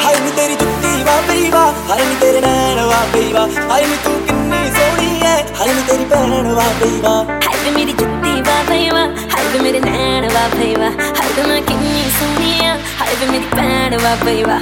ਹਾਏ 0.00 0.20
ਨੀ 0.20 0.30
ਤੇਰੀ 0.36 0.54
ਜੁੱਤੀ 0.54 1.02
ਵਾਪਰੀ 1.04 1.50
ਵਾ 1.50 1.64
ਹਾਏ 1.90 2.04
ਨੀ 2.04 2.14
ਤੇਰੇ 2.20 2.40
ਨੈਣ 2.40 2.80
ਵਾਪਰੀ 2.82 3.32
ਵਾ 3.32 3.46
ਹਾਏ 3.70 3.86
ਨੀ 3.86 3.96
ਤੂੰ 4.04 4.12
ਕਿੰਨੀ 4.26 4.70
ਸੋਹਣੀ 4.70 5.20
ਐ 5.22 5.36
ਹਾਏ 5.58 5.74
ਨੀ 5.74 5.82
ਤੇਰੀ 5.88 6.04
ਭੈਣ 6.04 6.50
ਵਾਪਰੀ 6.52 7.00
ਵਾ 7.00 7.14
ਹਾਏ 7.46 7.62
ਨੀ 7.64 7.70
ਮੇਰੀ 7.70 7.92
ਜੁੱਤੀ 7.92 8.40
ਵਾਪਰੀ 8.42 8.88
ਵਾ 8.90 9.00
ਹਾਏ 9.34 9.48
ਨੀ 9.52 9.58
ਮੇਰੇ 9.60 9.80
ਨੈਣ 9.80 10.28
ਵਾਪਰੀ 10.32 10.74
ਵਾ 10.74 10.90
ਹਾਏ 10.90 11.32
ਨੀ 11.36 11.48
ਮੈਂ 11.48 11.60
ਕਿੰਨੀ 11.62 12.10
ਸੋਹਣੀ 12.18 12.58
ਐ 12.60 12.76
ਹਾਏ 13.00 13.16
ਨੀ 13.20 13.30
ਮੇਰੀ 13.30 13.44
ਭੈਣ 13.56 13.98
ਵਾਪਰੀ 14.02 14.42
ਵਾ 14.44 14.58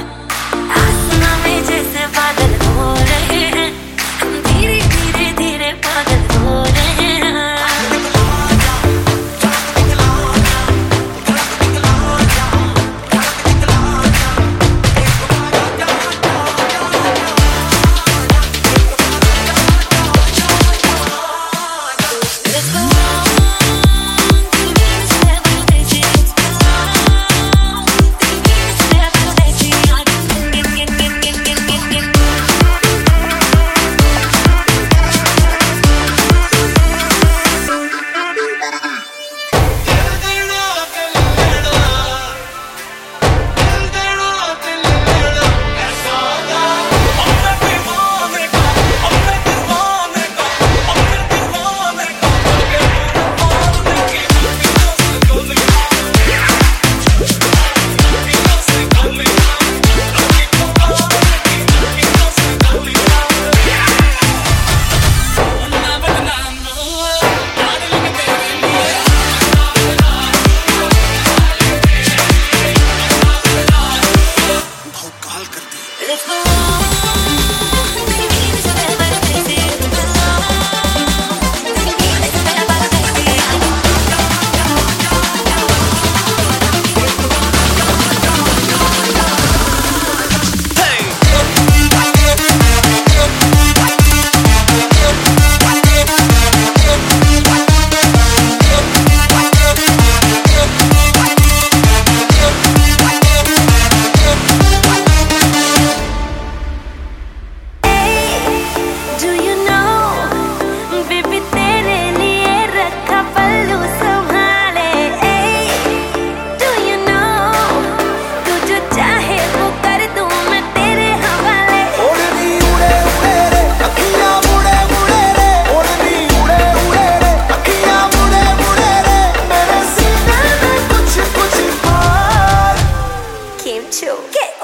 ਆਸਮਾਂ 0.77 1.37
ਵਿੱਚ 1.43 1.67
ਜਿਸ 1.67 1.97
ਬਾਦਲ 2.17 2.55
ਹੋ 2.67 2.93
ਰਹੇ 2.95 3.56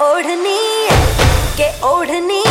ओढ़नी 0.04 0.58
के 1.58 1.68
ओढ़नी 1.88 2.43